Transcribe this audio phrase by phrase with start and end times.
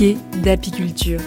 [0.00, 1.20] d'apiculture.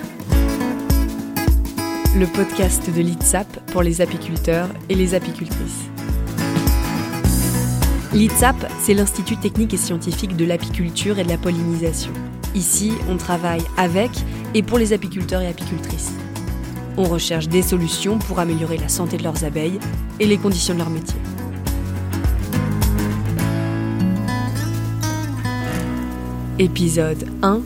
[2.15, 5.89] Le podcast de l'ITSAP pour les apiculteurs et les apicultrices.
[8.13, 12.13] L'ITSAP, c'est l'Institut technique et scientifique de l'apiculture et de la pollinisation.
[12.55, 14.09] Ici, on travaille avec
[14.53, 16.13] et pour les apiculteurs et apicultrices.
[16.95, 19.79] On recherche des solutions pour améliorer la santé de leurs abeilles
[20.21, 21.19] et les conditions de leur métier.
[26.57, 27.61] Épisode 1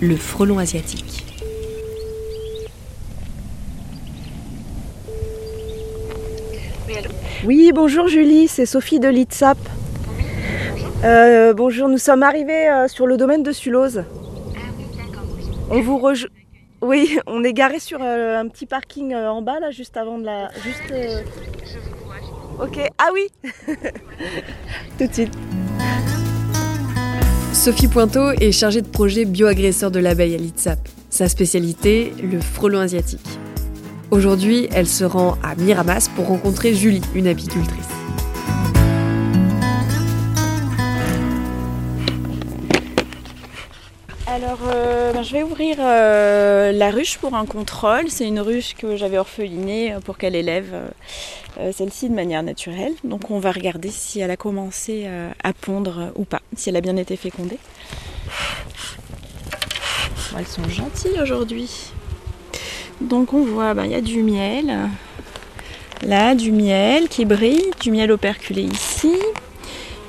[0.00, 1.24] Le frelon asiatique.
[7.44, 9.58] Oui, bonjour Julie, c'est Sophie de l'ITSAP.
[11.04, 14.04] Euh, bonjour, nous sommes arrivés euh, sur le domaine de Sulose.
[15.70, 16.28] On vous rejoint.
[16.80, 20.18] Oui, on est garé sur euh, un petit parking euh, en bas là, juste avant
[20.18, 20.48] de la.
[20.62, 20.92] Juste.
[20.92, 21.22] euh,
[22.58, 23.28] Ok, ah oui
[24.98, 25.32] Tout de suite.
[27.66, 30.78] Sophie Pointeau est chargée de projet bioagresseur de l'abeille à l'ITSAP.
[31.10, 33.26] Sa spécialité, le frelon asiatique.
[34.12, 37.88] Aujourd'hui, elle se rend à Miramas pour rencontrer Julie, une apicultrice.
[44.36, 48.10] Alors, euh, ben, je vais ouvrir euh, la ruche pour un contrôle.
[48.10, 50.74] C'est une ruche que j'avais orphelinée euh, pour qu'elle élève
[51.72, 52.92] celle-ci de manière naturelle.
[53.02, 55.08] Donc, on va regarder si elle a commencé
[55.42, 57.58] à pondre ou pas, si elle a bien été fécondée.
[60.38, 61.92] Elles sont gentilles aujourd'hui.
[63.00, 64.90] Donc, on voit, ben, il y a du miel.
[66.02, 69.14] Là, du miel qui brille, du miel operculé ici.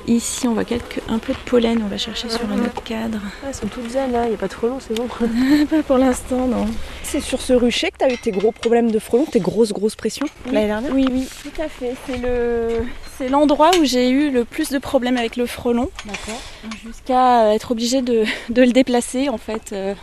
[0.08, 3.20] Ici, on voit quelques, un peu de pollen, on va chercher sur un autre cadre.
[3.46, 5.06] elles sont toutes zen là, il n'y a pas de frelons, c'est bon.
[5.70, 6.64] Pas pour l'instant, non.
[7.02, 9.74] C'est sur ce rucher que tu as eu tes gros problèmes de frelons, tes grosses
[9.74, 11.94] grosses pressions l'année dernière Oui, oui, tout à fait.
[12.06, 12.86] C'est le,
[13.18, 16.40] c'est l'endroit où j'ai eu le plus de problèmes avec le frelon, D'accord.
[16.86, 19.94] jusqu'à être obligée de, de le déplacer en fait euh,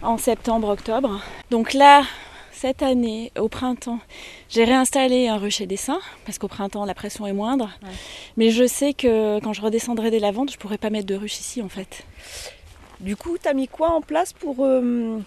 [0.00, 1.20] en septembre-octobre.
[1.50, 2.02] Donc là,
[2.64, 3.98] cette année, au printemps,
[4.48, 7.68] j'ai réinstallé un rucher d'essaim parce qu'au printemps la pression est moindre.
[7.82, 7.90] Ouais.
[8.38, 11.38] Mais je sais que quand je redescendrai des lavandes, je pourrais pas mettre de ruche
[11.40, 12.04] ici en fait.
[13.00, 15.18] Du coup, tu as mis quoi en place pour euh,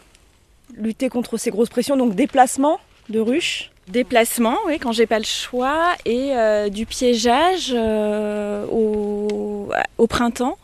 [0.73, 1.95] lutter contre ces grosses pressions?
[1.95, 3.69] Donc déplacement de ruches?
[3.87, 9.69] Déplacement, oui, quand j'ai pas le choix, et euh, du piégeage euh, au,
[9.99, 10.57] au printemps.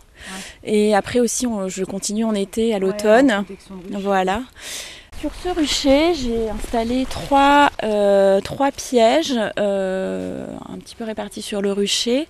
[0.63, 3.45] Et après aussi, on- je continue en été, à l'automne.
[3.91, 4.41] Voilà.
[5.23, 11.61] Sur ce rucher, j'ai installé trois, euh, trois pièges, euh, un petit peu répartis sur
[11.61, 12.27] le rucher,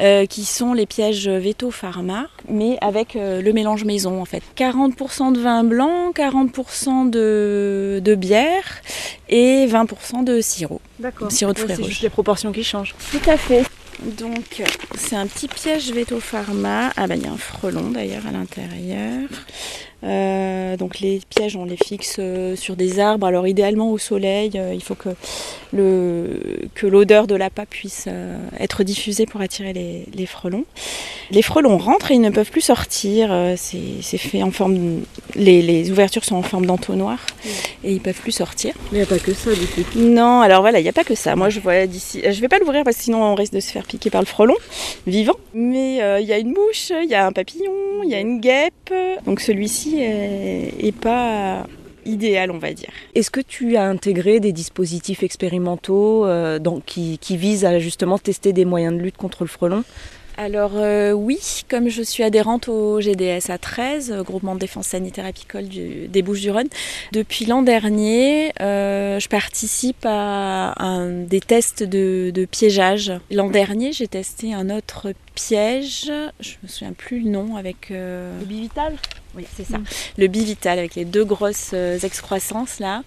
[0.00, 4.42] euh, qui sont les pièges Veto Pharma, mais avec le mélange maison en fait.
[4.56, 8.82] 40% de vin blanc, 40% de, de bière
[9.28, 10.80] et 20% de sirop.
[10.98, 11.30] D'accord.
[11.30, 12.96] Sirop de fruits c'est juste les proportions qui changent.
[13.12, 13.62] Tout à fait.
[14.18, 14.64] Donc,
[14.96, 16.90] c'est un petit piège Veto Pharma.
[16.96, 19.28] Ah ben, il y a un frelon d'ailleurs à l'intérieur.
[20.04, 23.26] Euh, donc les pièges, on les fixe euh, sur des arbres.
[23.26, 25.10] Alors idéalement au soleil, euh, il faut que
[25.72, 26.40] le
[26.74, 28.08] que l'odeur de l'appât puisse
[28.58, 30.64] être diffusée pour attirer les, les frelons.
[31.30, 33.34] Les frelons rentrent et ils ne peuvent plus sortir.
[33.56, 35.02] C'est c'est fait en forme.
[35.34, 37.18] Les, les ouvertures sont en forme d'entonnoir
[37.84, 38.74] et ils peuvent plus sortir.
[38.90, 39.98] Mais il n'y a pas que ça du coup.
[39.98, 41.36] Non, alors voilà, il n'y a pas que ça.
[41.36, 42.20] Moi, je vois d'ici.
[42.22, 44.26] Je vais pas l'ouvrir parce que sinon on risque de se faire piquer par le
[44.26, 44.56] frelon
[45.06, 45.36] vivant.
[45.54, 48.20] Mais euh, il y a une mouche, il y a un papillon, il y a
[48.20, 48.92] une guêpe.
[49.24, 51.66] Donc celui-ci est, est pas
[52.04, 52.90] idéal, on va dire.
[53.14, 58.18] Est-ce que tu as intégré des dispositifs expérimentaux euh, donc, qui, qui visent à justement
[58.18, 59.84] tester des moyens de lutte contre le frelon?
[60.38, 61.38] Alors euh, oui,
[61.68, 66.22] comme je suis adhérente au GDS A13, euh, groupement de défense sanitaire apicole du- des
[66.22, 66.68] Bouches-du-Rhône,
[67.12, 73.12] depuis l'an dernier, euh, je participe à un, des tests de, de piégeage.
[73.30, 76.10] L'an dernier, j'ai testé un autre piège,
[76.40, 77.90] je me souviens plus le nom, avec...
[77.90, 78.94] euh, bivital?
[79.34, 79.78] Oui, c'est ça.
[80.18, 83.02] Le bivital avec les deux grosses euh, excroissances là.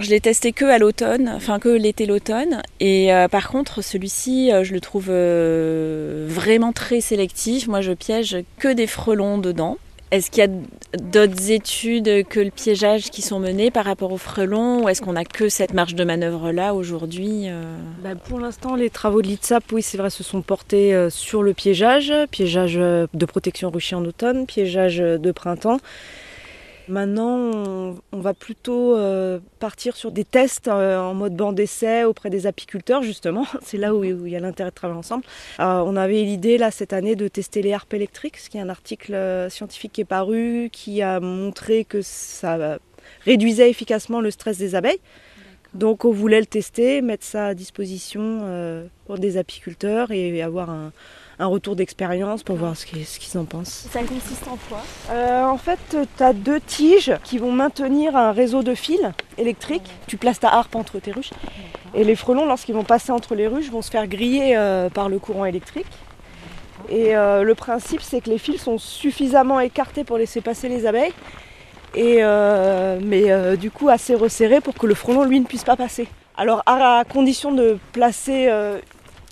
[0.00, 2.62] Je l'ai testé que à l'automne, enfin que l'été l'automne.
[2.80, 7.68] Et euh, par contre, celui-ci, je le trouve euh, vraiment très sélectif.
[7.68, 9.78] Moi, je piège que des frelons dedans.
[10.10, 14.18] Est-ce qu'il y a d'autres études que le piégeage qui sont menées par rapport aux
[14.18, 17.62] frelons ou est-ce qu'on a que cette marge de manœuvre là aujourd'hui euh?
[18.02, 21.42] Bah, Pour l'instant, les travaux de l'ITSAP, oui, c'est vrai, se sont portés euh, sur
[21.42, 25.78] le piégeage, piégeage euh, de protection rucher en automne, piégeage de printemps.
[26.88, 32.04] Maintenant, on, on va plutôt euh, partir sur des tests euh, en mode banc d'essai
[32.04, 33.46] auprès des apiculteurs, justement.
[33.62, 35.24] C'est là où, où il y a l'intérêt de travailler ensemble.
[35.60, 38.60] Euh, on avait l'idée, là, cette année, de tester les harpes électriques, ce qui est
[38.60, 39.14] un article
[39.50, 42.78] scientifique qui est paru, qui a montré que ça
[43.24, 45.00] réduisait efficacement le stress des abeilles.
[45.74, 50.92] Donc on voulait le tester, mettre ça à disposition pour des apiculteurs et avoir un,
[51.40, 53.86] un retour d'expérience pour voir ce qu'ils en pensent.
[53.90, 58.32] Ça consiste en quoi euh, En fait, tu as deux tiges qui vont maintenir un
[58.32, 59.00] réseau de fils
[59.36, 59.90] électriques.
[60.08, 61.30] Tu places ta harpe entre tes ruches.
[61.94, 65.08] Et les frelons, lorsqu'ils vont passer entre les ruches, vont se faire griller euh, par
[65.08, 65.86] le courant électrique.
[66.88, 70.86] Et euh, le principe, c'est que les fils sont suffisamment écartés pour laisser passer les
[70.86, 71.12] abeilles.
[71.94, 72.22] Et,
[73.02, 76.06] mais du coup assez resserrés pour que le frelon lui ne puisse pas passer.
[76.36, 78.50] Alors à condition de placer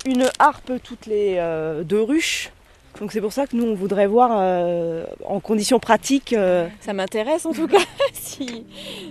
[0.07, 2.51] une harpe toutes les euh, deux ruches.
[3.01, 6.33] Donc c'est pour ça que nous on voudrait voir euh, en conditions pratiques.
[6.33, 7.83] Euh, ça m'intéresse en tout cas
[8.13, 8.65] si,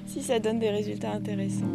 [0.08, 1.66] si ça donne des résultats intéressants.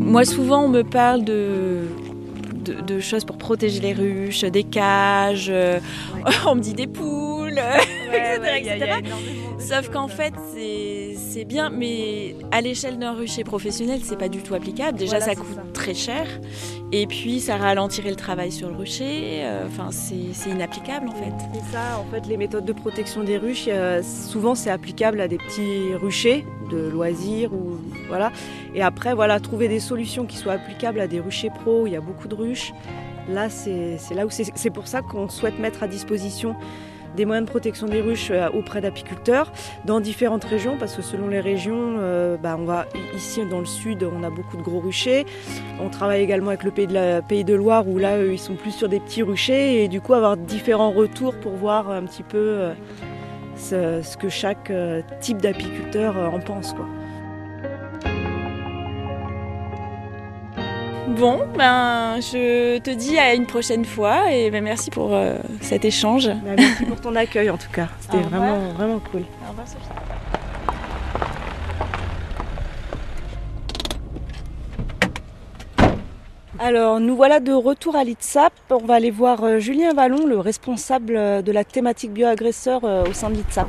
[0.00, 1.82] Moi souvent on me parle de,
[2.64, 5.52] de, choses pour protéger les ruches, des cages,
[6.46, 7.60] on me dit des poules,
[8.12, 9.02] etc.
[9.68, 10.32] Sauf qu'en fait
[11.16, 14.96] c'est bien, mais à l'échelle d'un rucher professionnel, c'est pas du tout applicable.
[14.96, 16.26] Déjà, ça coûte très cher,
[16.92, 19.40] et puis ça ralentirait le travail sur le rucher.
[19.42, 21.32] Euh, enfin, c'est inapplicable en fait.
[21.52, 23.68] C'est ça, en fait, les méthodes de protection des ruches,
[24.02, 27.76] souvent c'est applicable à des petits ruchers de loisirs ou
[28.08, 28.30] voilà.
[28.74, 31.82] Et après, voilà, trouver des solutions qui soient applicables à des ruchers pro.
[31.82, 32.72] Où il y a beaucoup de ruches.
[33.28, 36.54] Là, c'est là où c'est pour ça qu'on souhaite mettre à disposition
[37.16, 39.52] des moyens de protection des ruches euh, auprès d'apiculteurs
[39.84, 43.66] dans différentes régions, parce que selon les régions, euh, bah, on va ici dans le
[43.66, 45.26] sud, on a beaucoup de gros ruchers.
[45.80, 48.54] On travaille également avec le pays de, la, pays de Loire, où là, ils sont
[48.54, 52.22] plus sur des petits ruchers, et du coup avoir différents retours pour voir un petit
[52.22, 54.72] peu euh, ce, que chaque
[55.20, 56.72] type d'apiculteur en pense.
[56.72, 56.86] Quoi.
[61.08, 65.84] Bon, ben, je te dis à une prochaine fois et ben, merci pour euh, cet
[65.84, 66.26] échange.
[66.28, 67.88] Bah, merci pour ton accueil en tout cas.
[68.00, 69.22] C'était vraiment, vraiment cool.
[69.46, 69.80] Au revoir Sophie.
[76.58, 78.52] Alors, nous voilà de retour à l'ITSAP.
[78.70, 83.12] On va aller voir euh, Julien Vallon, le responsable euh, de la thématique bioagresseur au
[83.12, 83.68] sein de l'ITSAP.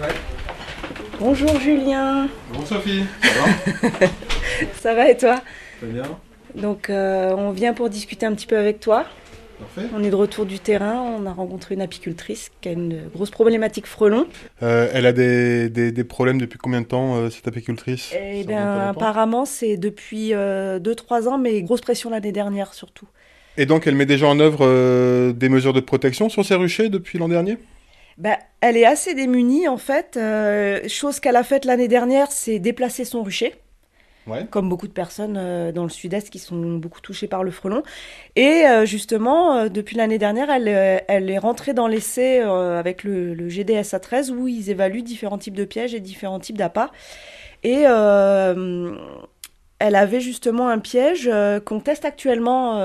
[0.00, 0.08] Ouais.
[1.20, 2.28] Bonjour Julien.
[2.50, 4.08] Bonjour Sophie, ça va?
[4.80, 5.42] Ça va et toi
[5.78, 6.02] Très bien.
[6.54, 9.04] Donc euh, on vient pour discuter un petit peu avec toi.
[9.58, 9.90] Parfait.
[9.94, 13.30] On est de retour du terrain, on a rencontré une apicultrice qui a une grosse
[13.30, 14.26] problématique frelon.
[14.62, 18.14] Euh, elle a des, des, problèmes depuis combien de temps, euh, cette apicultrice?
[18.18, 23.06] Eh bien, apparemment, c'est depuis 2-3 ans, mais grosse pression l'année dernière surtout.
[23.58, 27.18] Et donc, elle met déjà en œuvre des mesures de protection sur ses ruchers depuis
[27.18, 27.58] l'an dernier?
[28.16, 30.18] Ben, elle est assez démunie en fait.
[30.88, 33.52] chose qu'elle a faite l'année dernière, c'est déplacer son rucher
[34.50, 37.82] comme beaucoup de personnes euh, dans le sud-est qui sont beaucoup touchées par le frelon.
[38.36, 40.68] Et euh, justement, euh, depuis l'année dernière, elle,
[41.08, 45.54] elle, est rentrée dans l'essai avec le, le, GDSA 13 où ils évaluent différents types
[45.54, 46.90] de pièges et différents types d'appâts.
[47.62, 47.82] Et
[49.82, 51.30] elle avait justement un piège
[51.64, 52.76] qu'on teste actuellement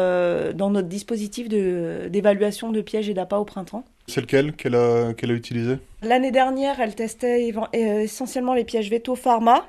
[0.53, 3.85] dans notre dispositif d'évaluation de, pièges et d'appâts au printemps.
[4.07, 5.77] C'est lequel qu'elle a, qu'elle a utilisé?
[6.01, 9.65] L'année dernière, elle testait essentiellement les pièges Veto Pharma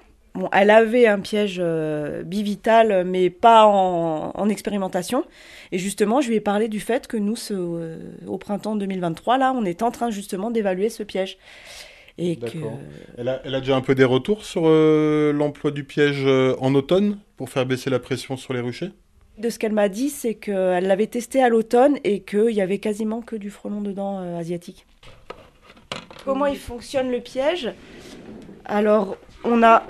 [0.53, 5.25] elle avait un piège euh, bivital, mais pas en, expérimentation.
[5.73, 9.53] Et justement, je lui ai parlé du fait que nous, euh, au printemps 2023, là,
[9.57, 11.39] on est en train justement d'évaluer ce piège.
[12.19, 12.47] Et que...
[13.19, 16.25] elle, a, elle, a, déjà un peu des retours sur euh, l'emploi du piège
[16.61, 18.91] en automne pour faire baisser la pression sur les ruchers?
[19.39, 22.79] De ce qu'elle m'a dit, c'est qu'elle l'avait testé à l'automne et qu'il y avait
[22.79, 24.87] quasiment que du frelon dedans asiatique.
[26.25, 27.71] Comment il fonctionne le piège?
[28.65, 29.85] Alors, on a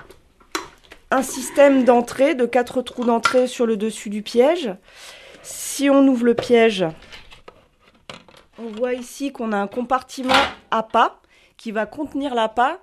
[1.16, 4.74] un système d'entrée, de quatre trous d'entrée sur le dessus du piège.
[5.42, 6.84] Si on ouvre le piège,
[8.58, 10.34] on voit ici qu'on a un compartiment
[10.70, 11.22] à pas
[11.56, 12.80] qui va contenir l'appât.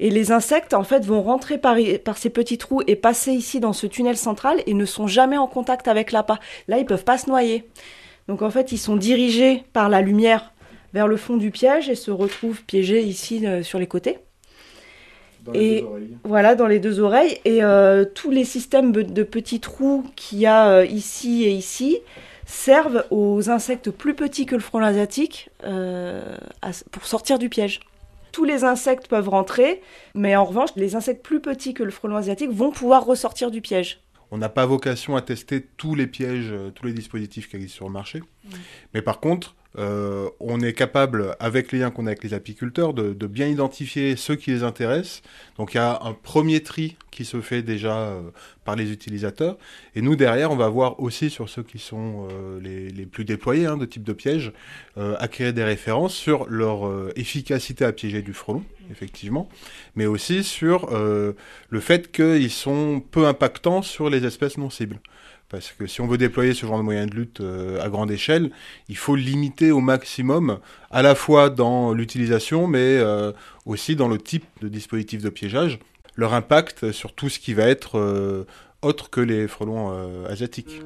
[0.00, 1.76] Et les insectes, en fait, vont rentrer par,
[2.16, 5.46] ces petits trous et passer ici dans ce tunnel central et ne sont jamais en
[5.46, 6.40] contact avec l'appât.
[6.66, 7.70] Là, ils peuvent pas se noyer.
[8.26, 10.52] Donc, en fait, ils sont dirigés par la lumière
[10.92, 14.18] vers le fond du piège et se retrouvent piégés ici euh, sur les côtés
[15.54, 15.84] et
[16.24, 20.46] voilà dans les deux oreilles et euh, tous les systèmes de petits trous qu'il y
[20.46, 21.98] a euh, ici et ici
[22.44, 26.36] servent aux insectes plus petits que le frelon asiatique euh,
[26.92, 27.80] pour sortir du piège.
[28.30, 29.82] Tous les insectes peuvent rentrer,
[30.14, 33.62] mais en revanche, les insectes plus petits que le frelon asiatique vont pouvoir ressortir du
[33.62, 34.00] piège.
[34.30, 37.86] On n'a pas vocation à tester tous les pièges, tous les dispositifs qui existent sur
[37.86, 38.22] le marché.
[38.92, 42.94] Mais par contre, euh, on est capable, avec les liens qu'on a avec les apiculteurs,
[42.94, 45.22] de, bien identifier ceux qui les intéressent.
[45.58, 48.22] Donc il y a un premier tri qui se fait déjà euh,
[48.64, 49.58] par les utilisateurs.
[49.94, 53.66] Et nous, derrière, on va voir aussi sur ceux qui sont euh, les, plus déployés,
[53.66, 54.52] hein, de type de piège,
[55.18, 59.48] acquérir des références sur leur efficacité à piéger du frelon, effectivement,
[59.94, 65.00] mais aussi sur le fait qu'ils sont peu impactants sur les espèces non cibles.
[65.48, 68.10] Parce que si on veut déployer ce genre de moyens de lutte euh, à grande
[68.10, 68.50] échelle,
[68.88, 70.58] il faut limiter au maximum,
[70.90, 73.32] à la fois dans l'utilisation, mais euh,
[73.64, 75.78] aussi dans le type de dispositif de piégeage,
[76.16, 78.44] leur impact sur tout ce qui va être euh,
[78.82, 80.80] autre que les frelons asiatiques.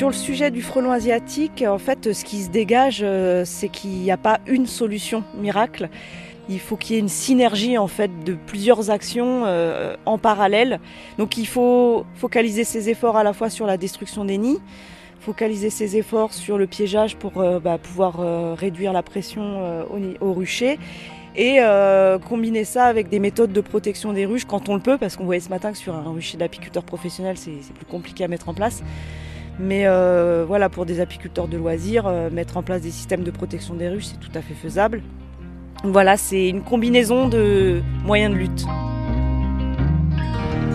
[0.00, 3.04] Sur le sujet du frelon asiatique, en fait, ce qui se dégage,
[3.44, 5.90] c'est qu'il n'y a pas une solution miracle
[6.48, 10.80] il faut qu'il y ait une synergie en fait de plusieurs actions euh, en parallèle.
[11.18, 14.58] Donc il faut focaliser ses efforts à la fois sur la destruction des nids,
[15.20, 20.26] focaliser ses efforts sur le piégeage pour euh, bah, pouvoir euh, réduire la pression au,
[20.26, 20.78] au, rucher
[21.36, 21.58] et
[22.26, 25.26] combiner ça avec des méthodes de protection des ruches quand on le peut, parce qu'on
[25.26, 28.54] voyait ce matin que sur un rucher d'apiculteur professionnel c'est plus compliqué à mettre en
[28.54, 28.82] place.
[29.60, 29.86] Mais
[30.46, 34.06] voilà, pour des apiculteurs de loisirs, mettre en place des systèmes de protection des ruches,
[34.06, 35.02] c'est tout à fait faisable.
[35.84, 38.64] Voilà, c'est une combinaison de moyens de lutte.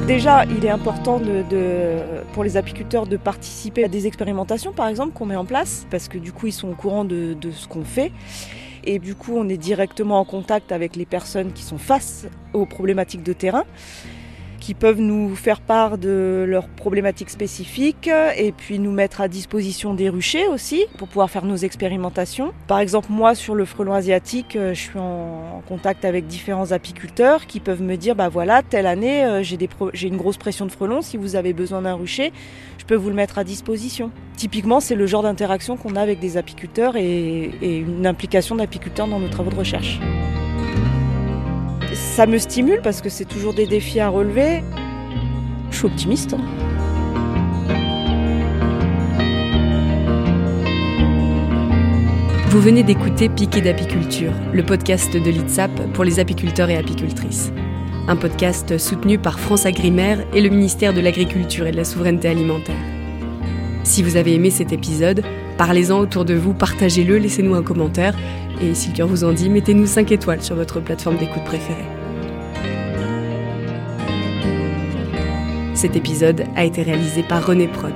[0.07, 1.19] Déjà, il est important
[2.33, 6.07] pour les apiculteurs de participer à des expérimentations, par exemple, qu'on met en place, parce
[6.07, 8.11] que du coup, ils sont au courant de, de ce qu'on fait.
[8.83, 12.67] Et du coup, on est directement en contact avec les personnes qui sont face aux
[12.67, 13.63] problématiques de terrain
[14.65, 19.93] qui peuvent nous faire part de leurs problématiques spécifiques et puis nous mettre à disposition
[19.93, 22.51] des ruchers aussi pour pouvoir faire nos expérimentations.
[22.65, 27.45] Par exemple, moi sur le frelon asiatique, euh, je suis en contact avec différents apiculteurs
[27.45, 31.03] qui peuvent me dire bah voilà, telle année euh, j'ai une grosse pression de frelons,
[31.03, 32.33] si vous avez besoin d'un rucher,
[32.79, 34.09] je peux vous le mettre à disposition.
[34.35, 39.19] Typiquement, c'est le genre d'interaction qu'on a avec des apiculteurs et une implication d'apiculteurs dans
[39.19, 39.99] nos travaux de recherche
[42.15, 44.63] ça me stimule parce que c'est toujours des défis à relever.
[45.69, 46.33] Je suis optimiste.
[46.33, 46.39] Hein.
[52.47, 57.51] Vous venez d'écouter Piqué d'apiculture, le podcast de l'ITSAP pour les apiculteurs et apicultrices.
[58.07, 62.29] Un podcast soutenu par France Agrimaire et le ministère de l'Agriculture et de la Souveraineté
[62.29, 62.79] Alimentaire.
[63.83, 65.21] Si vous avez aimé cet épisode,
[65.57, 68.15] parlez-en autour de vous, partagez-le, laissez-nous un commentaire
[68.61, 72.04] et si le cœur vous en dit, mettez-nous 5 étoiles sur votre plateforme d'écoute préférée.
[75.75, 77.93] Cet épisode a été réalisé par René Prod.